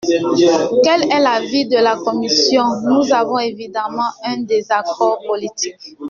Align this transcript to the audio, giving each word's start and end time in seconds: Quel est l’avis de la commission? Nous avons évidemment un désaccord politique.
Quel 0.83 1.03
est 1.13 1.19
l’avis 1.19 1.67
de 1.67 1.75
la 1.77 1.95
commission? 1.95 2.63
Nous 2.89 3.13
avons 3.13 3.37
évidemment 3.37 4.09
un 4.23 4.41
désaccord 4.41 5.19
politique. 5.27 5.95